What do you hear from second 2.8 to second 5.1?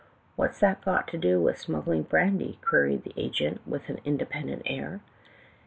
the agent, with an independent air.